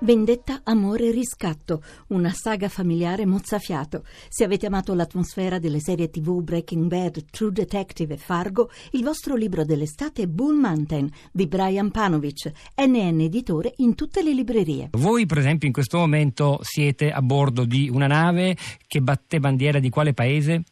Vendetta, 0.00 0.60
amore 0.62 1.08
e 1.08 1.10
riscatto, 1.10 1.82
una 2.08 2.30
saga 2.32 2.68
familiare 2.68 3.26
mozzafiato. 3.26 4.04
Se 4.28 4.44
avete 4.44 4.66
amato 4.66 4.94
l'atmosfera 4.94 5.58
delle 5.58 5.80
serie 5.80 6.08
tv 6.08 6.40
Breaking 6.40 6.86
Bad, 6.86 7.24
True 7.30 7.50
Detective 7.50 8.14
e 8.14 8.16
Fargo, 8.16 8.70
il 8.92 9.02
vostro 9.02 9.34
libro 9.34 9.64
dell'estate 9.64 10.22
è 10.22 10.26
Bull 10.28 10.56
Mountain 10.56 11.10
di 11.32 11.48
Brian 11.48 11.90
Panovic, 11.90 12.52
NN 12.76 13.22
editore 13.22 13.72
in 13.78 13.96
tutte 13.96 14.22
le 14.22 14.32
librerie. 14.32 14.90
Voi, 14.92 15.26
per 15.26 15.38
esempio, 15.38 15.66
in 15.66 15.72
questo 15.72 15.98
momento 15.98 16.60
siete 16.62 17.10
a 17.10 17.20
bordo 17.20 17.64
di 17.64 17.90
una 17.92 18.06
nave 18.06 18.56
che 18.86 19.00
batte 19.00 19.40
bandiera 19.40 19.80
di 19.80 19.90
quale 19.90 20.14
paese? 20.14 20.62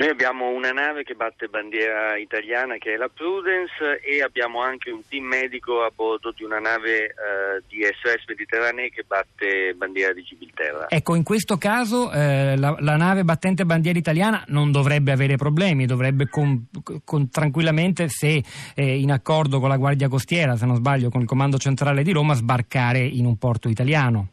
Noi 0.00 0.08
abbiamo 0.08 0.48
una 0.48 0.70
nave 0.70 1.02
che 1.02 1.12
batte 1.12 1.48
bandiera 1.48 2.16
italiana 2.16 2.78
che 2.78 2.94
è 2.94 2.96
la 2.96 3.10
Prudence 3.12 4.00
e 4.00 4.22
abbiamo 4.22 4.62
anche 4.62 4.90
un 4.90 5.02
team 5.06 5.26
medico 5.26 5.82
a 5.82 5.90
bordo 5.94 6.32
di 6.34 6.42
una 6.42 6.58
nave 6.58 7.04
eh, 7.04 7.62
di 7.68 7.82
SOS 7.82 8.24
Mediterranee 8.26 8.88
che 8.88 9.04
batte 9.06 9.74
bandiera 9.76 10.14
di 10.14 10.22
Gibilterra. 10.22 10.86
Ecco, 10.88 11.14
in 11.16 11.22
questo 11.22 11.58
caso 11.58 12.10
eh, 12.12 12.56
la, 12.56 12.74
la, 12.78 12.96
nave 12.96 13.24
battente 13.24 13.66
bandiera 13.66 13.98
italiana 13.98 14.42
non 14.46 14.72
dovrebbe 14.72 15.12
avere 15.12 15.36
problemi, 15.36 15.84
dovrebbe 15.84 16.30
con, 16.30 16.66
con, 17.04 17.28
tranquillamente, 17.28 18.08
se 18.08 18.42
eh, 18.74 18.98
in 18.98 19.12
accordo 19.12 19.60
con 19.60 19.68
la 19.68 19.76
Guardia 19.76 20.08
Costiera, 20.08 20.56
se 20.56 20.64
non 20.64 20.76
sbaglio, 20.76 21.10
con 21.10 21.20
il 21.20 21.26
Comando 21.26 21.58
Centrale 21.58 22.02
di 22.02 22.12
Roma, 22.12 22.32
sbarcare 22.32 23.00
in 23.00 23.26
un 23.26 23.36
porto 23.36 23.68
italiano. 23.68 24.28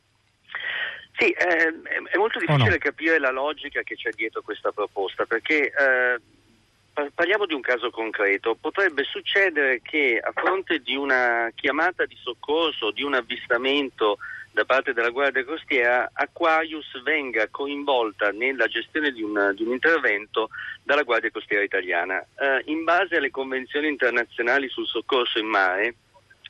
Sì, 1.18 1.32
eh, 1.32 1.74
è 2.12 2.18
molto 2.18 2.38
difficile 2.38 2.70
no? 2.70 2.78
capire 2.78 3.18
la 3.18 3.32
logica 3.32 3.82
che 3.82 3.96
c'è 3.96 4.12
dietro 4.12 4.42
questa 4.44 4.72
proposta 4.72 5.26
perché 5.26 5.72
eh, 5.72 7.10
parliamo 7.14 7.48
di 7.48 7.56
un 7.56 7.62
caso 7.62 7.90
concreto. 7.90 8.56
Potrebbe 8.60 9.04
succedere 9.04 9.82
che 9.82 10.22
a 10.24 10.32
fronte 10.32 10.80
di 10.80 10.96
una 10.96 11.50
chiamata 11.56 12.06
di 12.06 12.16
soccorso, 12.22 12.92
di 12.92 13.02
un 13.02 13.16
avvistamento 13.16 14.20
da 14.52 14.66
parte 14.66 14.94
della 14.94 15.10
Guardia 15.10 15.46
Costiera, 15.46 16.10
Aquarius 16.14 17.02
venga 17.04 17.48
coinvolta 17.50 18.32
nella 18.32 18.68
gestione 18.68 19.12
di 19.12 19.22
un, 19.22 19.54
di 19.56 19.64
un 19.64 19.72
intervento 19.72 20.50
dalla 20.84 21.04
Guardia 21.04 21.32
Costiera 21.32 21.64
italiana. 21.64 22.20
Eh, 22.20 22.64
in 22.66 22.84
base 22.84 23.18
alle 23.18 23.30
convenzioni 23.30 23.88
internazionali 23.88 24.68
sul 24.70 24.88
soccorso 24.88 25.38
in 25.38 25.48
mare, 25.48 25.96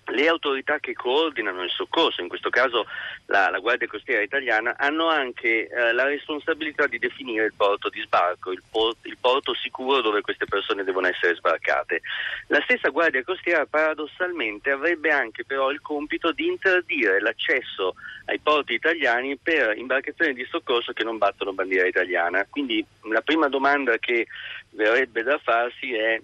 le 0.08 0.28
autorità 0.28 0.80
che 0.80 0.94
coordinano 0.94 1.64
il 1.64 1.70
soccorso, 1.70 2.22
in 2.22 2.28
questo 2.28 2.50
caso 2.50 2.86
la, 3.26 3.50
la 3.50 3.60
Guardia 3.60 3.88
Costiera 3.88 4.22
italiana, 4.22 4.76
hanno 4.78 5.08
anche 5.08 5.68
eh, 5.68 5.94
la 5.94 6.06
responsabilità 6.06 6.88
di 6.88 6.98
definire 6.98 7.46
il 7.46 7.54
porto 7.56 7.90
di 7.90 8.02
sbarco, 8.02 8.52
il, 8.52 8.64
port, 8.70 8.98
il, 9.04 9.18
porto 9.20 9.54
sicuro 9.54 10.02
dove 10.02 10.22
queste 10.22 10.46
persone 10.46 10.84
devono 10.84 11.08
essere 11.08 11.36
sbarcate. 11.36 12.02
La 12.48 12.62
stessa 12.62 12.90
Guardia 12.90 13.24
Costiera 13.24 13.66
paradossalmente 13.66 14.72
avrebbe 14.72 15.12
anche 15.12 15.44
però 15.44 15.72
il 15.72 15.82
compito 15.82 16.32
di 16.32 16.48
interdire 16.48 17.20
l'accesso 17.20 17.96
ai 18.26 18.40
porti 18.40 18.74
italiani 18.74 19.38
per 19.38 19.78
imbarcazioni 19.78 20.34
di 20.34 20.46
soccorso 20.50 20.94
che 20.94 21.04
non 21.04 21.18
battono 21.18 21.54
bandiera 21.54 21.88
italiana. 21.88 22.46
Quindi 22.50 22.86
la 23.10 23.22
prima 23.22 23.48
domanda 23.50 23.98
che 23.98 24.28
verrebbe 24.72 25.24
da 25.24 25.38
farsi 25.38 25.94
è 25.94 26.22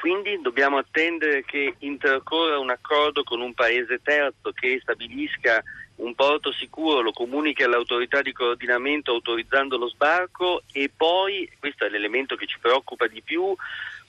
quindi 0.00 0.40
dobbiamo 0.40 0.78
attendere 0.78 1.44
che 1.44 1.74
intercorra 1.80 2.58
un 2.58 2.70
accordo 2.70 3.22
con 3.22 3.42
un 3.42 3.52
paese 3.52 4.00
terzo 4.02 4.50
che 4.52 4.78
stabilisca 4.80 5.62
un 5.96 6.14
porto 6.14 6.50
sicuro, 6.52 7.02
lo 7.02 7.12
comunichi 7.12 7.62
all'autorità 7.62 8.22
di 8.22 8.32
coordinamento 8.32 9.12
autorizzando 9.12 9.76
lo 9.76 9.88
sbarco 9.88 10.62
e 10.72 10.90
poi, 10.94 11.50
questo 11.58 11.84
è 11.84 11.90
l'elemento 11.90 12.34
che 12.34 12.46
ci 12.46 12.58
preoccupa 12.58 13.08
di 13.08 13.20
più, 13.20 13.54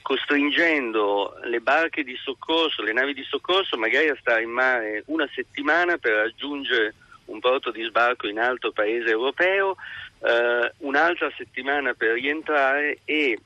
costringendo 0.00 1.36
le 1.44 1.60
barche 1.60 2.02
di 2.02 2.16
soccorso, 2.16 2.82
le 2.82 2.94
navi 2.94 3.12
di 3.12 3.22
soccorso 3.24 3.76
magari 3.76 4.08
a 4.08 4.16
stare 4.18 4.44
in 4.44 4.50
mare 4.50 5.02
una 5.08 5.28
settimana 5.34 5.98
per 5.98 6.14
raggiungere 6.14 6.94
un 7.26 7.38
porto 7.38 7.70
di 7.70 7.82
sbarco 7.82 8.26
in 8.26 8.38
altro 8.38 8.72
paese 8.72 9.10
europeo, 9.10 9.76
eh, 10.20 10.72
un'altra 10.78 11.30
settimana 11.36 11.92
per 11.92 12.14
rientrare 12.14 13.00
e 13.04 13.38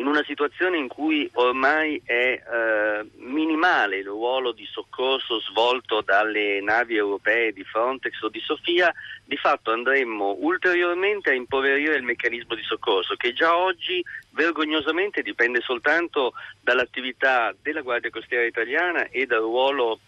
in 0.00 0.06
una 0.06 0.24
situazione 0.24 0.78
in 0.78 0.88
cui 0.88 1.28
ormai 1.34 2.00
è 2.02 2.12
eh, 2.42 3.06
minimale 3.18 3.98
il 3.98 4.06
ruolo 4.06 4.52
di 4.52 4.64
soccorso 4.64 5.40
svolto 5.40 6.00
dalle 6.00 6.60
navi 6.62 6.96
europee 6.96 7.52
di 7.52 7.62
Frontex 7.64 8.18
o 8.22 8.30
di 8.30 8.40
Sofia, 8.40 8.92
di 9.22 9.36
fatto 9.36 9.72
andremmo 9.72 10.36
ulteriormente 10.40 11.30
a 11.30 11.34
impoverire 11.34 11.96
il 11.96 12.02
meccanismo 12.02 12.54
di 12.54 12.62
soccorso 12.62 13.14
che 13.16 13.34
già 13.34 13.54
oggi 13.54 14.02
vergognosamente 14.30 15.20
dipende 15.20 15.60
soltanto 15.60 16.32
dall'attività 16.62 17.54
della 17.60 17.82
Guardia 17.82 18.10
Costiera 18.10 18.46
italiana 18.46 19.06
e 19.08 19.26
dal 19.26 19.40
ruolo 19.40 20.00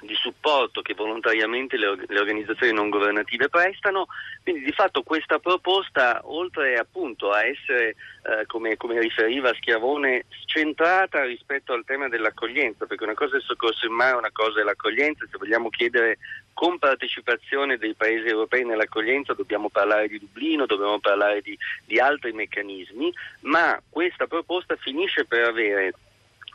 di 0.00 0.14
supporto 0.14 0.82
che 0.82 0.94
volontariamente 0.94 1.76
le, 1.76 1.96
le, 2.06 2.20
organizzazioni 2.20 2.72
non 2.72 2.90
governative 2.90 3.48
prestano, 3.48 4.06
quindi 4.42 4.64
di 4.64 4.72
fatto 4.72 5.02
questa 5.02 5.38
proposta 5.38 6.20
oltre 6.24 6.76
appunto 6.76 7.30
a 7.30 7.44
essere 7.44 7.96
eh, 8.22 8.46
come, 8.46 8.76
come, 8.76 9.00
riferiva 9.00 9.54
Schiavone 9.54 10.24
centrata 10.46 11.24
rispetto 11.24 11.72
al 11.72 11.84
tema 11.84 12.08
dell'accoglienza, 12.08 12.86
perché 12.86 13.04
una 13.04 13.14
cosa 13.14 13.34
è 13.34 13.38
il 13.38 13.44
soccorso 13.44 13.86
in 13.86 13.92
mare, 13.92 14.16
una 14.16 14.32
cosa 14.32 14.60
è 14.60 14.64
l'accoglienza, 14.64 15.26
se 15.30 15.38
vogliamo 15.38 15.70
chiedere 15.70 16.18
con 16.52 16.78
partecipazione 16.78 17.76
dei 17.76 17.94
paesi 17.94 18.28
europei 18.28 18.64
nell'accoglienza 18.64 19.34
dobbiamo 19.34 19.68
parlare 19.68 20.08
di 20.08 20.18
Dublino, 20.18 20.64
dobbiamo 20.64 20.98
parlare 20.98 21.42
di, 21.42 21.56
di 21.84 21.98
altri 21.98 22.32
meccanismi, 22.32 23.12
ma 23.40 23.80
questa 23.90 24.26
proposta 24.26 24.74
finisce 24.76 25.26
per 25.26 25.48
avere 25.48 25.92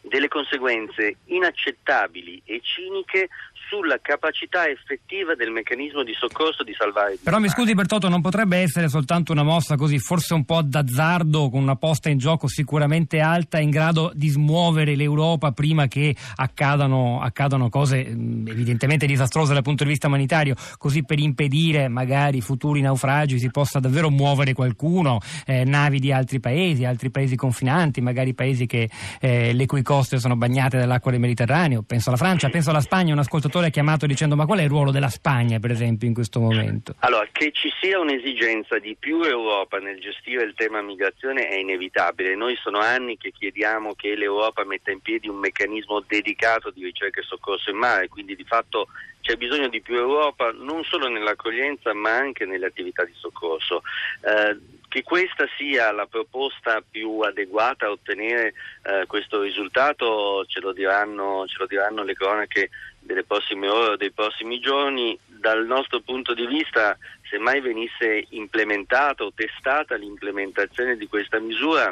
delle 0.01 0.27
conseguenze 0.27 1.17
inaccettabili 1.25 2.41
e 2.45 2.61
ciniche 2.63 3.29
sulla 3.69 3.99
capacità 4.01 4.67
effettiva 4.67 5.35
del 5.35 5.49
meccanismo 5.49 6.03
di 6.03 6.13
soccorso 6.13 6.63
di 6.63 6.73
salvare 6.77 7.17
Però 7.23 7.39
mi 7.39 7.47
scusi 7.47 7.73
Bertotto, 7.73 8.09
non 8.09 8.19
potrebbe 8.21 8.57
essere 8.57 8.89
soltanto 8.89 9.31
una 9.31 9.43
mossa 9.43 9.77
così, 9.77 9.97
forse 9.99 10.33
un 10.33 10.43
po' 10.43 10.61
d'azzardo, 10.61 11.49
con 11.49 11.61
una 11.61 11.77
posta 11.77 12.09
in 12.09 12.17
gioco 12.17 12.47
sicuramente 12.47 13.19
alta, 13.19 13.59
in 13.59 13.69
grado 13.69 14.11
di 14.13 14.27
smuovere 14.27 14.95
l'Europa 14.95 15.51
prima 15.51 15.87
che 15.87 16.15
accadano, 16.35 17.21
accadano 17.21 17.69
cose 17.69 17.99
evidentemente 17.99 19.05
disastrose 19.05 19.53
dal 19.53 19.63
punto 19.63 19.83
di 19.83 19.89
vista 19.91 20.07
umanitario, 20.07 20.55
così 20.77 21.03
per 21.05 21.19
impedire 21.19 21.87
magari 21.87 22.41
futuri 22.41 22.81
naufragi 22.81 23.39
si 23.39 23.51
possa 23.51 23.79
davvero 23.79 24.09
muovere 24.09 24.53
qualcuno, 24.53 25.19
eh, 25.45 25.63
navi 25.63 25.99
di 25.99 26.11
altri 26.11 26.39
paesi, 26.39 26.83
altri 26.83 27.09
paesi 27.09 27.37
confinanti, 27.37 28.01
magari 28.01 28.33
paesi 28.33 28.65
che, 28.65 28.89
eh, 29.21 29.53
le 29.53 29.65
cui 29.65 29.81
coste 29.91 30.19
sono 30.19 30.37
bagnate 30.37 30.77
dall'acqua 30.77 31.11
del 31.11 31.19
Mediterraneo, 31.19 31.83
penso 31.85 32.07
alla 32.07 32.17
Francia, 32.17 32.47
penso 32.47 32.69
alla 32.69 32.79
Spagna, 32.79 33.11
un 33.11 33.19
ascoltatore 33.19 33.67
ha 33.67 33.69
chiamato 33.69 34.05
dicendo 34.05 34.37
ma 34.37 34.45
qual 34.45 34.59
è 34.59 34.63
il 34.63 34.69
ruolo 34.69 34.89
della 34.89 35.09
Spagna 35.09 35.59
per 35.59 35.71
esempio 35.71 36.07
in 36.07 36.13
questo 36.13 36.39
momento? 36.39 36.95
Allora, 36.99 37.27
che 37.29 37.51
ci 37.51 37.69
sia 37.81 37.99
un'esigenza 37.99 38.79
di 38.79 38.95
più 38.97 39.21
Europa 39.21 39.79
nel 39.79 39.99
gestire 39.99 40.45
il 40.45 40.53
tema 40.55 40.81
migrazione 40.81 41.45
è 41.49 41.57
inevitabile. 41.57 42.35
Noi 42.35 42.55
sono 42.63 42.79
anni 42.79 43.17
che 43.17 43.33
chiediamo 43.37 43.93
che 43.95 44.15
l'Europa 44.15 44.63
metta 44.63 44.91
in 44.91 45.01
piedi 45.01 45.27
un 45.27 45.39
meccanismo 45.39 46.01
dedicato 46.07 46.71
di 46.71 46.85
ricerca 46.85 47.19
e 47.19 47.23
soccorso 47.23 47.69
in 47.69 47.75
mare, 47.75 48.07
quindi 48.07 48.37
di 48.37 48.45
fatto 48.45 48.87
c'è 49.19 49.35
bisogno 49.35 49.67
di 49.67 49.81
più 49.81 49.95
Europa 49.97 50.53
non 50.57 50.85
solo 50.85 51.09
nell'accoglienza 51.09 51.93
ma 51.93 52.15
anche 52.15 52.45
nelle 52.45 52.67
attività 52.67 53.03
di 53.03 53.13
soccorso. 53.13 53.81
Eh, 54.21 54.79
che 54.91 55.03
questa 55.03 55.47
sia 55.55 55.89
la 55.93 56.05
proposta 56.05 56.81
più 56.81 57.21
adeguata 57.21 57.85
a 57.85 57.91
ottenere 57.91 58.53
eh, 58.83 59.05
questo 59.07 59.41
risultato 59.41 60.43
ce 60.47 60.59
lo, 60.59 60.73
diranno, 60.73 61.45
ce 61.47 61.55
lo 61.59 61.65
diranno 61.65 62.03
le 62.03 62.13
cronache 62.13 62.69
delle 62.99 63.23
prossime 63.23 63.69
ore 63.69 63.93
o 63.93 63.95
dei 63.95 64.11
prossimi 64.11 64.59
giorni. 64.59 65.17
Dal 65.25 65.65
nostro 65.65 66.01
punto 66.01 66.33
di 66.33 66.45
vista, 66.45 66.97
se 67.29 67.37
mai 67.37 67.61
venisse 67.61 68.25
implementata 68.31 69.23
o 69.23 69.31
testata 69.33 69.95
l'implementazione 69.95 70.97
di 70.97 71.07
questa 71.07 71.39
misura, 71.39 71.89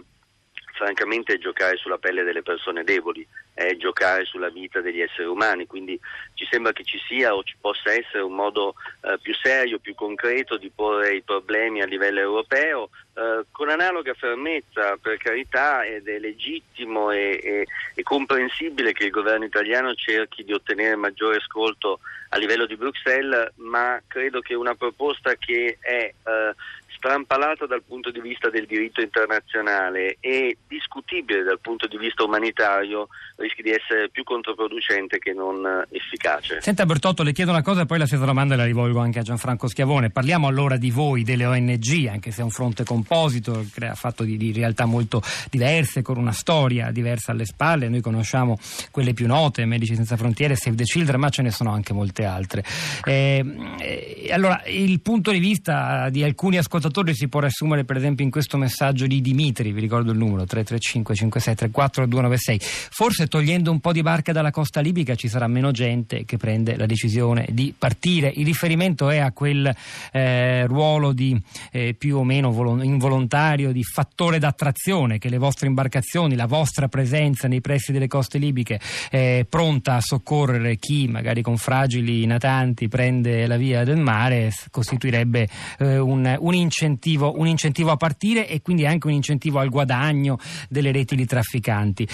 francamente 0.73 1.35
è 1.35 1.37
giocare 1.37 1.77
sulla 1.77 1.99
pelle 1.99 2.23
delle 2.23 2.43
persone 2.43 2.83
deboli, 2.83 3.25
è 3.59 3.75
giocare 3.75 4.23
sulla 4.23 4.49
vita 4.49 4.79
degli 4.79 5.01
esseri 5.01 5.27
umani, 5.27 5.67
quindi 5.67 5.99
ci 6.33 6.47
sembra 6.49 6.71
che 6.71 6.85
ci 6.85 6.97
sia 7.05 7.35
o 7.35 7.43
ci 7.43 7.57
possa 7.59 7.91
essere 7.91 8.23
un 8.23 8.33
modo 8.33 8.75
eh, 9.01 9.17
più 9.21 9.35
serio, 9.35 9.79
più 9.79 9.93
concreto 9.95 10.55
di 10.55 10.71
porre 10.73 11.15
i 11.15 11.21
problemi 11.21 11.81
a 11.81 11.85
livello 11.85 12.21
europeo, 12.21 12.89
eh, 13.15 13.43
con 13.51 13.67
analoga 13.67 14.13
fermezza 14.13 14.95
per 14.95 15.17
carità 15.17 15.83
ed 15.83 16.07
è 16.07 16.19
legittimo 16.19 17.11
e, 17.11 17.41
e, 17.43 17.65
e, 17.95 18.03
comprensibile 18.03 18.93
che 18.93 19.05
il 19.05 19.11
governo 19.11 19.43
italiano 19.43 19.93
cerchi 19.93 20.45
di 20.45 20.53
ottenere 20.53 20.95
maggiore 20.95 21.37
ascolto 21.37 21.99
a 22.29 22.37
livello 22.37 22.65
di 22.65 22.77
Bruxelles, 22.77 23.51
ma 23.55 24.01
credo 24.07 24.39
che 24.39 24.53
una 24.53 24.75
proposta 24.75 25.35
che 25.35 25.77
è 25.81 26.13
eh, 26.23 26.53
strampalata 26.99 27.65
dal 27.65 27.81
punto 27.81 28.11
di 28.11 28.19
vista 28.19 28.49
del 28.49 28.65
diritto 28.65 29.01
internazionale 29.01 30.17
e 30.19 30.57
discutibile 30.67 31.43
dal 31.43 31.59
punto 31.61 31.87
di 31.87 31.97
vista 31.97 32.23
umanitario 32.23 33.07
rischi 33.37 33.61
di 33.61 33.69
essere 33.69 34.09
più 34.09 34.23
controproducente 34.23 35.17
che 35.17 35.31
non 35.31 35.65
efficace. 35.89 36.59
Senta 36.59 36.85
Bertotto, 36.85 37.23
le 37.23 37.31
chiedo 37.31 37.51
una 37.51 37.61
cosa 37.61 37.81
e 37.81 37.85
poi 37.85 37.97
la 37.97 38.05
stessa 38.05 38.25
domanda 38.25 38.57
la 38.57 38.65
rivolgo 38.65 38.99
anche 38.99 39.19
a 39.19 39.21
Gianfranco 39.21 39.67
Schiavone. 39.67 40.09
Parliamo 40.09 40.47
allora 40.47 40.75
di 40.75 40.91
voi, 40.91 41.23
delle 41.23 41.45
ONG, 41.45 42.07
anche 42.11 42.31
se 42.31 42.41
è 42.41 42.43
un 42.43 42.49
fronte 42.49 42.83
composito, 42.83 43.65
fatto 43.93 44.23
di, 44.23 44.35
di 44.35 44.51
realtà 44.51 44.83
molto 44.83 45.21
diverse, 45.49 46.01
con 46.01 46.17
una 46.17 46.33
storia 46.33 46.91
diversa 46.91 47.31
alle 47.31 47.45
spalle. 47.45 47.87
Noi 47.87 48.01
conosciamo 48.01 48.59
quelle 48.91 49.13
più 49.13 49.25
note, 49.25 49.63
Medici 49.63 49.95
Senza 49.95 50.17
Frontiere, 50.17 50.55
Save 50.55 50.75
the 50.75 50.83
Children, 50.83 51.19
ma 51.21 51.29
ce 51.29 51.43
ne 51.43 51.51
sono 51.51 51.71
anche 51.71 51.93
molte 51.93 52.25
altre. 52.25 52.65
Eh, 53.05 53.45
eh, 53.79 54.29
allora, 54.33 54.63
il 54.65 54.99
punto 54.99 55.31
di 55.31 55.39
vista 55.39 56.09
di 56.09 56.23
alcuni 56.23 56.57
ascoltatori 56.57 56.87
si 57.13 57.27
può 57.27 57.39
riassumere 57.39 57.83
per 57.83 57.97
esempio 57.97 58.23
in 58.23 58.31
questo 58.31 58.57
messaggio 58.57 59.07
di 59.07 59.21
Dimitri, 59.21 59.71
vi 59.71 59.81
ricordo 59.81 60.11
il 60.11 60.17
numero 60.17 60.45
335 60.45 61.15
5634 61.15 62.05
296. 62.05 62.59
Forse 62.61 63.27
togliendo 63.27 63.71
un 63.71 63.79
po' 63.79 63.91
di 63.91 64.01
barca 64.01 64.31
dalla 64.31 64.51
costa 64.51 64.79
libica 64.81 65.15
ci 65.15 65.27
sarà 65.27 65.47
meno 65.47 65.71
gente 65.71 66.25
che 66.25 66.37
prende 66.37 66.75
la 66.75 66.85
decisione 66.85 67.47
di 67.49 67.73
partire. 67.77 68.31
Il 68.35 68.45
riferimento 68.45 69.09
è 69.09 69.17
a 69.17 69.31
quel 69.31 69.73
eh, 70.11 70.65
ruolo 70.65 71.11
di 71.11 71.39
eh, 71.71 71.95
più 71.97 72.17
o 72.17 72.23
meno 72.23 72.51
volo- 72.51 72.81
involontario 72.81 73.71
di 73.71 73.83
fattore 73.83 74.39
d'attrazione 74.39 75.17
che 75.17 75.29
le 75.29 75.37
vostre 75.37 75.67
imbarcazioni, 75.67 76.35
la 76.35 76.47
vostra 76.47 76.87
presenza 76.87 77.47
nei 77.47 77.61
pressi 77.61 77.91
delle 77.91 78.07
coste 78.07 78.37
libiche 78.37 78.79
è 79.09 79.45
pronta 79.47 79.95
a 79.95 80.01
soccorrere 80.01 80.77
chi 80.77 81.07
magari 81.07 81.41
con 81.41 81.57
fragili 81.57 82.25
natanti 82.25 82.87
prende 82.87 83.47
la 83.47 83.57
via 83.57 83.83
del 83.83 83.97
mare 83.97 84.51
costituirebbe 84.69 85.47
eh, 85.79 85.97
un, 85.97 86.35
un, 86.39 86.53
incentivo, 86.79 87.37
un 87.37 87.47
incentivo 87.47 87.91
a 87.91 87.97
partire 87.97 88.47
e 88.47 88.61
quindi 88.61 88.85
anche 88.85 89.07
un 89.07 89.13
incentivo 89.13 89.59
al 89.59 89.69
guadagno 89.69 90.37
delle 90.69 90.91
reti 90.91 91.15
di 91.15 91.25
trafficanti 91.25 92.07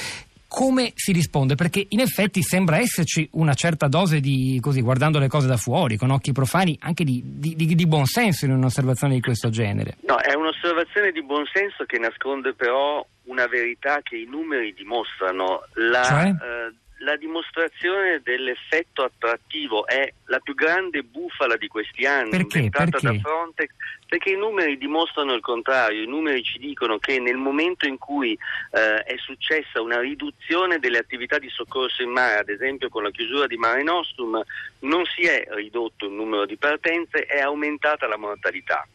come 0.48 0.94
si 0.96 1.12
risponde? 1.12 1.56
Perché 1.56 1.86
in 1.90 2.00
effetti 2.00 2.42
sembra 2.42 2.78
esserci 2.78 3.28
una 3.34 3.54
certa 3.56 3.90
dose 3.90 4.22
di, 4.22 4.58
così, 4.62 4.80
guardando 4.80 5.20
le 5.20 5.28
cose 5.28 5.48
da 5.48 5.58
fuori, 5.58 5.98
con 5.98 6.12
occhi 6.12 6.32
profani, 6.32 6.78
anche 6.80 7.04
di, 7.04 7.22
di, 7.26 7.56
di 7.56 7.88
buonsenso 7.88 8.46
in 8.46 8.52
un'osservazione 8.52 9.16
di 9.16 9.20
questo 9.20 9.50
genere. 9.50 9.98
No, 10.08 10.18
è 10.18 10.34
un'osservazione 10.34 11.12
di 11.12 11.22
buonsenso 11.24 11.84
che 11.84 11.98
nasconde 11.98 12.54
però 12.54 13.06
una 13.24 13.48
verità 13.48 14.00
che 14.02 14.16
i 14.16 14.28
numeri 14.30 14.74
dimostrano. 14.74 15.64
La, 15.74 16.04
cioè? 16.04 16.30
eh, 16.30 16.74
la 17.06 17.16
dimostrazione 17.18 18.20
dell'effetto 18.24 19.04
attrattivo 19.04 19.86
è 19.86 20.12
la 20.26 20.40
più 20.40 20.56
grande 20.56 21.04
bufala 21.04 21.56
di 21.56 21.68
questi 21.68 22.06
anni 22.06 22.32
perché? 22.32 22.58
inventata 22.58 22.98
perché? 23.00 23.08
da 23.08 23.20
Frontex 23.20 23.70
perché 24.08 24.32
i 24.32 24.38
numeri 24.38 24.78
dimostrano 24.78 25.34
il 25.34 25.42
contrario, 25.42 26.02
i 26.02 26.08
numeri 26.08 26.44
ci 26.44 26.58
dicono 26.58 26.98
che 26.98 27.20
nel 27.20 27.38
momento 27.38 27.88
in 27.88 27.98
cui 27.98 28.38
eh, 28.72 29.04
è 29.04 29.16
successa 29.18 29.82
una 29.82 30.00
riduzione 30.00 30.80
delle 30.80 31.00
attività 31.00 31.40
di 31.40 31.50
soccorso 31.50 32.04
in 32.04 32.12
mare, 32.12 32.40
ad 32.40 32.50
esempio 32.50 32.90
con 32.90 33.04
la 33.04 33.10
chiusura 33.12 33.48
di 33.48 33.58
Mare 33.58 33.84
Nostrum, 33.84 34.42
non 34.80 35.06
si 35.06 35.24
è 35.24 35.46
ridotto 35.50 36.06
il 36.06 36.12
numero 36.12 36.46
di 36.46 36.56
partenze, 36.56 37.26
è 37.26 37.40
aumentata 37.40 38.08
la 38.08 38.18
mortalità. 38.18 38.88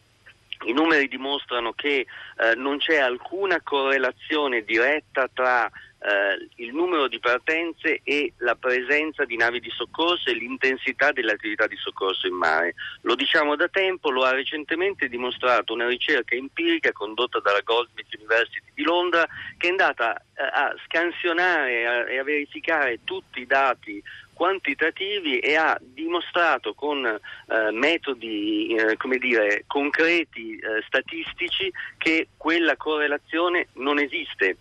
I 0.63 0.73
numeri 0.73 1.07
dimostrano 1.07 1.73
che 1.73 2.05
eh, 2.05 2.55
non 2.55 2.77
c'è 2.77 2.97
alcuna 2.97 3.59
correlazione 3.61 4.63
diretta 4.63 5.27
tra 5.33 5.69
eh, 6.03 6.47
il 6.55 6.73
numero 6.73 7.07
di 7.07 7.19
partenze 7.19 8.01
e 8.03 8.33
la 8.37 8.55
presenza 8.55 9.23
di 9.25 9.35
navi 9.37 9.59
di 9.59 9.69
soccorso 9.69 10.29
e 10.29 10.33
l'intensità 10.33 11.11
delle 11.11 11.33
attività 11.33 11.67
di 11.67 11.75
soccorso 11.75 12.27
in 12.27 12.35
mare. 12.35 12.73
Lo 13.01 13.15
diciamo 13.15 13.55
da 13.55 13.67
tempo, 13.67 14.09
lo 14.09 14.23
ha 14.23 14.31
recentemente 14.31 15.07
dimostrato 15.07 15.73
una 15.73 15.87
ricerca 15.87 16.35
empirica 16.35 16.91
condotta 16.91 17.39
dalla 17.39 17.61
Goldsmith 17.61 18.13
University 18.17 18.61
di 18.73 18.83
Londra 18.83 19.27
che 19.57 19.67
è 19.67 19.69
andata 19.69 20.15
eh, 20.17 20.41
a 20.41 20.75
scansionare 20.85 22.09
e 22.09 22.17
a 22.17 22.23
verificare 22.23 22.99
tutti 23.03 23.41
i 23.41 23.45
dati 23.45 24.01
quantitativi 24.41 25.37
e 25.37 25.55
ha 25.55 25.77
dimostrato 25.79 26.73
con 26.73 27.05
eh, 27.05 27.71
metodi 27.71 28.73
eh, 28.73 28.97
come 28.97 29.19
dire, 29.19 29.65
concreti 29.67 30.57
eh, 30.57 30.81
statistici 30.87 31.71
che 31.99 32.29
quella 32.37 32.75
correlazione 32.75 33.67
non 33.73 33.99
esiste. 33.99 34.57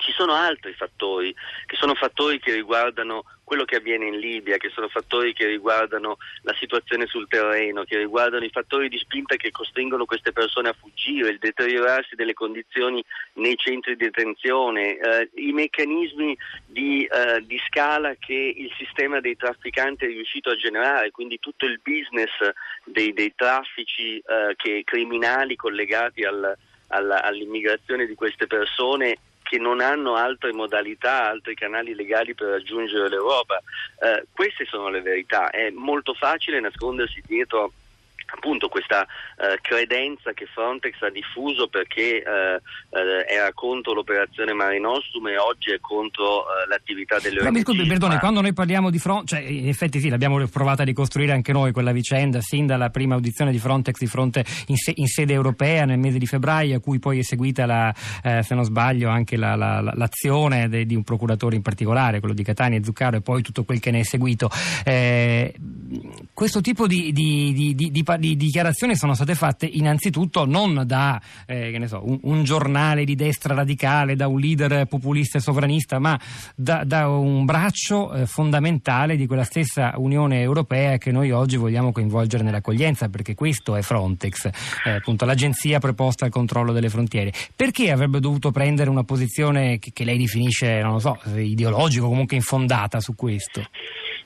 Ci 0.00 0.12
sono 0.12 0.32
altri 0.32 0.72
fattori, 0.72 1.34
che 1.66 1.76
sono 1.76 1.94
fattori 1.94 2.38
che 2.40 2.52
riguardano 2.52 3.24
quello 3.50 3.64
che 3.64 3.76
avviene 3.76 4.06
in 4.06 4.18
Libia, 4.20 4.58
che 4.58 4.70
sono 4.70 4.86
fattori 4.88 5.32
che 5.32 5.44
riguardano 5.44 6.18
la 6.42 6.54
situazione 6.54 7.06
sul 7.06 7.26
terreno, 7.26 7.82
che 7.82 7.98
riguardano 7.98 8.44
i 8.44 8.50
fattori 8.50 8.88
di 8.88 8.96
spinta 8.96 9.34
che 9.34 9.50
costringono 9.50 10.04
queste 10.04 10.30
persone 10.30 10.68
a 10.68 10.72
fuggire, 10.78 11.30
il 11.30 11.38
deteriorarsi 11.38 12.14
delle 12.14 12.32
condizioni 12.32 13.04
nei 13.34 13.56
centri 13.56 13.96
di 13.96 14.04
detenzione, 14.04 14.96
eh, 14.96 15.30
i 15.34 15.50
meccanismi 15.50 16.38
di, 16.64 17.04
eh, 17.04 17.44
di, 17.44 17.60
scala 17.66 18.14
che 18.14 18.54
il 18.56 18.72
sistema 18.78 19.18
dei 19.18 19.36
trafficanti 19.36 20.04
è 20.04 20.08
riuscito 20.08 20.50
a 20.50 20.56
generare, 20.56 21.10
quindi 21.10 21.40
tutto 21.40 21.66
il 21.66 21.80
business 21.82 22.30
dei, 22.84 23.12
dei 23.12 23.34
traffici 23.34 24.18
eh, 24.18 24.54
che, 24.56 24.82
criminali 24.84 25.56
collegati 25.56 26.22
al, 26.22 26.56
alla, 26.86 27.24
all'immigrazione 27.24 28.06
di 28.06 28.14
queste 28.14 28.46
persone 28.46 29.18
che 29.50 29.58
non 29.58 29.80
hanno 29.80 30.14
altre 30.14 30.52
modalità, 30.52 31.28
altri 31.28 31.56
canali 31.56 31.96
legali 31.96 32.34
per 32.34 32.50
raggiungere 32.50 33.08
l'Europa. 33.08 33.60
Eh, 33.98 34.26
queste 34.30 34.64
sono 34.64 34.88
le 34.90 35.00
verità. 35.00 35.50
È 35.50 35.70
molto 35.70 36.14
facile 36.14 36.60
nascondersi 36.60 37.20
dietro 37.26 37.72
appunto 38.34 38.68
questa 38.68 39.02
eh, 39.02 39.58
credenza 39.60 40.32
che 40.32 40.46
Frontex 40.46 41.00
ha 41.02 41.10
diffuso 41.10 41.68
perché 41.68 42.22
eh, 42.22 42.60
eh, 42.90 43.24
era 43.28 43.52
contro 43.52 43.92
l'operazione 43.92 44.52
Mare 44.52 44.78
Nostrum 44.78 45.28
e 45.28 45.38
oggi 45.38 45.70
è 45.70 45.80
contro 45.80 46.44
eh, 46.44 46.68
l'attività 46.68 47.18
delle 47.18 47.40
ONG. 47.40 47.50
Mi 47.50 47.60
scusi, 47.60 47.86
perdone, 47.86 48.14
ma... 48.14 48.20
quando 48.20 48.40
noi 48.40 48.52
parliamo 48.52 48.90
di 48.90 48.98
Frontex, 48.98 49.38
cioè, 49.38 49.48
in 49.48 49.68
effetti 49.68 50.00
sì, 50.00 50.08
l'abbiamo 50.08 50.46
provata 50.48 50.82
a 50.82 50.84
ricostruire 50.84 51.32
anche 51.32 51.52
noi 51.52 51.72
quella 51.72 51.92
vicenda, 51.92 52.40
sin 52.40 52.66
dalla 52.66 52.90
prima 52.90 53.14
audizione 53.14 53.50
di 53.50 53.58
Frontex 53.58 53.98
di 53.98 54.06
fronte 54.06 54.44
in, 54.66 54.76
se- 54.76 54.92
in 54.94 55.06
sede 55.06 55.32
europea 55.32 55.84
nel 55.84 55.98
mese 55.98 56.18
di 56.18 56.26
febbraio, 56.26 56.76
a 56.76 56.80
cui 56.80 56.98
poi 56.98 57.18
è 57.18 57.22
seguita, 57.22 57.66
la, 57.66 57.94
eh, 58.22 58.42
se 58.42 58.54
non 58.54 58.64
sbaglio, 58.64 59.08
anche 59.08 59.36
la, 59.36 59.54
la, 59.56 59.80
l'azione 59.80 60.68
de- 60.68 60.86
di 60.86 60.94
un 60.94 61.02
procuratore 61.02 61.56
in 61.56 61.62
particolare, 61.62 62.20
quello 62.20 62.34
di 62.34 62.42
Catania 62.42 62.78
e 62.78 62.84
Zuccaro, 62.84 63.16
e 63.16 63.20
poi 63.20 63.42
tutto 63.42 63.64
quel 63.64 63.80
che 63.80 63.90
ne 63.90 64.00
è 64.00 64.04
seguito. 64.04 64.50
Eh, 64.84 65.54
questo 66.32 66.60
tipo 66.60 66.86
di, 66.86 67.12
di, 67.12 67.74
di, 67.74 67.90
di 67.90 68.02
di 68.20 68.36
dichiarazioni 68.36 68.94
sono 68.94 69.14
state 69.14 69.34
fatte 69.34 69.66
innanzitutto 69.66 70.44
non 70.44 70.82
da 70.86 71.20
eh, 71.46 71.82
so, 71.86 72.02
un, 72.04 72.18
un, 72.22 72.44
giornale 72.44 73.04
di 73.04 73.16
destra 73.16 73.54
radicale, 73.54 74.14
da 74.14 74.28
un 74.28 74.38
leader 74.38 74.86
populista 74.86 75.38
e 75.38 75.40
sovranista, 75.40 75.98
ma 75.98 76.20
da, 76.54 76.84
da 76.84 77.08
un 77.08 77.44
braccio 77.44 78.12
eh, 78.12 78.26
fondamentale 78.26 79.16
di 79.16 79.26
quella 79.26 79.44
stessa 79.44 79.94
Unione 79.96 80.40
Europea 80.40 80.98
che 80.98 81.10
noi 81.10 81.30
oggi 81.32 81.56
vogliamo 81.56 81.90
coinvolgere 81.90 82.44
nell'accoglienza, 82.44 83.08
perché 83.08 83.34
questo 83.34 83.74
è 83.74 83.82
Frontex, 83.82 84.50
eh, 84.84 84.90
appunto 84.90 85.24
l'agenzia 85.24 85.80
preposta 85.80 86.26
al 86.26 86.30
controllo 86.30 86.72
delle 86.72 86.90
frontiere. 86.90 87.32
Perché 87.56 87.90
avrebbe 87.90 88.20
dovuto 88.20 88.50
prendere 88.50 88.90
una 88.90 89.04
posizione 89.04 89.78
che, 89.78 89.90
che 89.92 90.04
lei 90.04 90.18
definisce, 90.18 90.80
non 90.80 90.92
lo 90.92 90.98
so, 90.98 91.18
ideologica 91.34 92.04
o 92.04 92.08
comunque 92.08 92.36
infondata 92.36 93.00
su 93.00 93.14
questo? 93.14 93.62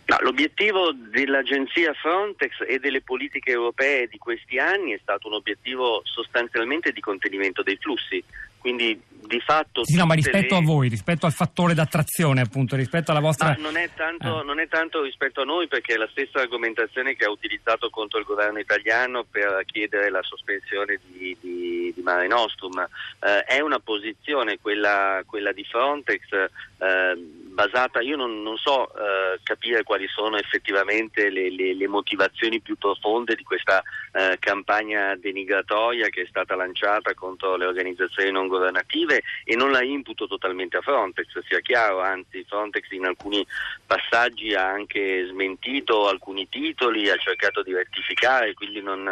No, 0.06 0.19
l'obiettivo 0.21 0.93
dell'agenzia 0.93 1.95
Frontex 1.95 2.53
e 2.67 2.79
delle 2.79 3.01
politiche 3.01 3.51
europee 3.51 4.06
di 4.06 4.19
questi 4.19 4.58
anni 4.58 4.93
è 4.93 4.99
stato 5.01 5.29
un 5.29 5.34
obiettivo 5.34 6.03
sostanzialmente 6.05 6.93
di 6.93 7.01
contenimento 7.01 7.63
dei 7.63 7.79
flussi, 7.81 8.23
quindi 8.58 9.01
di 9.27 9.41
fatto... 9.41 9.84
Sì, 9.84 9.96
no, 9.96 10.06
ma 10.06 10.15
rispetto 10.15 10.55
le... 10.55 10.61
a 10.61 10.65
voi, 10.65 10.89
rispetto 10.89 11.27
al 11.27 11.32
fattore 11.32 11.75
d'attrazione 11.75 12.43
appunto, 12.43 12.77
rispetto 12.77 13.11
alla 13.11 13.20
vostra... 13.20 13.56
Non 13.58 13.77
è, 13.77 13.89
tanto, 13.94 14.43
eh. 14.43 14.44
non, 14.44 14.61
è 14.61 14.69
tanto, 14.69 15.03
rispetto 15.03 15.41
a 15.41 15.44
noi 15.44 15.69
perché 15.69 15.94
è 15.94 15.96
la 15.96 16.08
stessa 16.11 16.41
argomentazione 16.41 17.15
che 17.17 17.25
ha 17.25 17.31
utilizzato 17.31 17.91
contro 17.91 18.19
il 18.19 18.25
governo 18.25 18.58
italiano 18.58 19.25
per 19.25 19.63
chiedere 19.65 20.11
la 20.11 20.23
sospensione 20.23 21.01
di, 21.06 21.37
di, 21.41 21.93
di 21.94 22.03
Mare 22.03 22.27
Nostrum. 22.27 22.87
Eh, 23.20 23.44
è 23.44 23.61
una 23.61 23.79
posizione, 23.79 24.58
quella, 24.61 25.23
quella 25.27 25.53
di 25.53 25.65
Frontex, 25.65 26.20
eh, 26.32 27.17
basata, 27.17 28.01
io 28.01 28.17
non, 28.17 28.43
non 28.43 28.56
so 28.56 28.89
eh, 28.94 29.39
capire 29.43 29.82
quali 29.94 30.08
sono 30.08 30.36
effettivamente 30.36 31.31
le, 31.31 31.51
le, 31.51 31.72
le, 31.72 31.86
motivazioni 31.86 32.60
più 32.60 32.77
profonde 32.77 33.36
di 33.36 33.44
questa 33.44 33.81
eh, 34.13 34.36
campagna 34.41 35.15
denigratoria 35.15 36.08
che 36.08 36.22
è 36.22 36.27
stata 36.27 36.56
lanciata 36.56 37.15
contro 37.15 37.56
le 37.56 37.67
organizzazioni 37.67 38.32
non 38.32 38.48
governative 38.48 39.22
e 39.44 39.55
non 39.55 39.70
la 39.70 39.84
imputo 39.84 40.27
totalmente 40.27 40.79
a 40.79 40.81
Frontex, 40.81 41.39
sia 41.46 41.60
chiaro, 41.60 42.01
anzi 42.01 42.44
Frontex 42.48 42.91
in 42.91 43.05
alcuni 43.05 43.46
passaggi 43.86 44.53
ha 44.55 44.69
anche 44.69 45.27
smentito 45.29 46.08
alcuni 46.08 46.48
titoli, 46.48 47.08
ha 47.08 47.17
cercato 47.17 47.63
di 47.63 47.72
rettificare, 47.72 48.53
quindi 48.55 48.82
non, 48.82 49.05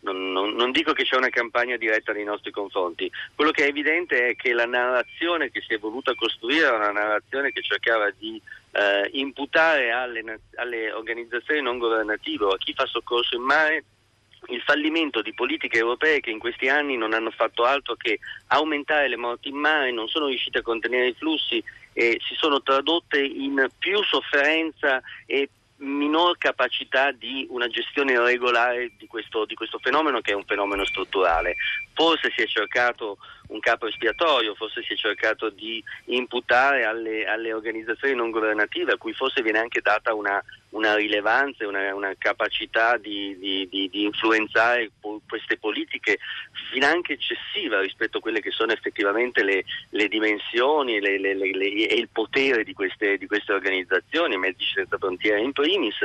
non, 0.00 0.32
non, 0.32 0.54
non, 0.54 0.70
dico 0.70 0.94
che 0.94 1.04
c'è 1.04 1.16
una 1.16 1.28
campagna 1.28 1.76
diretta 1.76 2.12
nei 2.12 2.24
nostri 2.24 2.50
confronti, 2.50 3.10
quello 3.34 3.50
che 3.50 3.66
è 3.66 3.68
evidente 3.68 4.28
è 4.28 4.36
che 4.36 4.54
la 4.54 4.64
narrazione 4.64 5.50
che 5.50 5.60
si 5.60 5.74
è 5.74 5.78
voluta 5.78 6.14
costruire 6.14 6.68
è 6.68 6.72
una 6.72 6.92
narrazione 6.92 7.52
che 7.52 7.60
cercava 7.60 8.10
di 8.16 8.40
eh, 8.72 9.08
imputare 9.12 9.90
alle, 9.90 10.40
alle, 10.56 10.92
organizzazioni 10.92 11.60
non 11.60 11.78
governative 11.78 12.44
o 12.44 12.50
a 12.50 12.58
chi 12.58 12.72
fa 12.72 12.86
soccorso 12.86 13.36
in 13.36 13.42
mare 13.42 13.84
il 14.48 14.62
fallimento 14.62 15.20
di 15.20 15.34
politiche 15.34 15.78
europee 15.78 16.20
che 16.20 16.30
in 16.30 16.38
questi 16.38 16.68
anni 16.68 16.96
non 16.96 17.12
hanno 17.12 17.30
fatto 17.30 17.64
altro 17.64 17.94
che 17.94 18.18
aumentare 18.48 19.08
le 19.08 19.16
morti 19.16 19.48
in 19.48 19.56
mare, 19.56 19.92
non 19.92 20.08
sono 20.08 20.26
riuscite 20.26 20.58
a 20.58 20.62
contenere 20.62 21.08
i 21.08 21.14
flussi 21.14 21.62
e 21.92 22.18
si 22.26 22.34
sono 22.34 22.62
tradotte 22.62 23.20
in 23.20 23.68
più 23.78 24.02
sofferenza 24.02 25.02
e 25.26 25.50
minor 25.80 26.36
capacità 26.38 27.10
di 27.10 27.46
una 27.50 27.68
gestione 27.68 28.18
regolare 28.18 28.92
di 28.96 29.06
questo, 29.06 29.44
di 29.44 29.54
questo, 29.54 29.78
fenomeno 29.78 30.20
che 30.20 30.32
è 30.32 30.34
un 30.34 30.44
fenomeno 30.44 30.84
strutturale. 30.84 31.56
Forse 31.94 32.32
si 32.34 32.42
è 32.42 32.46
cercato 32.46 33.18
un 33.50 33.60
capo 33.60 33.86
espiatorio, 33.86 34.54
forse 34.54 34.82
si 34.82 34.92
è 34.92 34.96
cercato 34.96 35.50
di 35.50 35.82
imputare 36.06 36.84
alle, 36.84 37.26
alle 37.26 37.52
organizzazioni 37.52 38.14
non 38.14 38.30
governative 38.30 38.92
a 38.92 38.96
cui 38.96 39.12
forse 39.12 39.42
viene 39.42 39.58
anche 39.58 39.80
data 39.80 40.14
una, 40.14 40.42
una 40.70 40.94
rilevanza 40.94 41.66
una, 41.66 41.94
una, 41.94 42.14
capacità 42.16 42.96
di, 42.96 43.36
di, 43.38 43.68
di, 43.68 43.88
di 43.88 44.04
influenzare 44.04 44.90
po- 45.00 45.20
queste 45.28 45.56
politiche 45.56 46.18
finanche 46.70 47.14
eccessiva 47.14 47.80
rispetto 47.80 48.18
a 48.18 48.20
quelle 48.20 48.40
che 48.40 48.50
sono 48.50 48.72
effettivamente 48.72 49.42
le, 49.42 49.64
le 49.90 50.08
dimensioni 50.08 51.00
le, 51.00 51.18
le, 51.18 51.34
e 51.34 51.94
il 51.94 52.08
potere 52.08 52.62
di 52.62 52.72
queste, 52.72 53.18
queste 53.26 53.52
organizzazioni, 53.52 54.36
Medici 54.36 54.72
Senza 54.74 54.98
Frontiere 54.98 55.40
in 55.40 55.52
primis, 55.52 55.96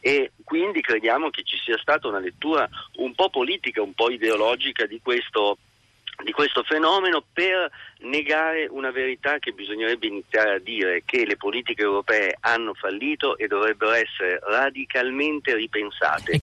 e 0.00 0.32
quindi 0.44 0.80
crediamo 0.80 1.30
che 1.30 1.42
ci 1.42 1.56
sia 1.58 1.78
stata 1.78 2.08
una 2.08 2.20
lettura 2.20 2.68
un 2.96 3.14
po' 3.14 3.30
politica, 3.30 3.82
un 3.82 3.94
po' 3.94 4.10
ideologica 4.10 4.86
di 4.86 5.00
questo 5.02 5.58
di 6.24 6.32
questo 6.32 6.62
fenomeno 6.62 7.24
per 7.32 7.70
negare 8.00 8.66
una 8.70 8.90
verità 8.90 9.38
che 9.38 9.52
bisognerebbe 9.52 10.06
iniziare 10.06 10.54
a 10.54 10.58
dire 10.58 11.02
che 11.04 11.24
le 11.26 11.36
politiche 11.36 11.82
europee 11.82 12.36
hanno 12.40 12.74
fallito 12.74 13.36
e 13.36 13.46
dovrebbero 13.46 13.92
essere 13.92 14.40
radicalmente 14.42 15.54
ripensate. 15.54 16.40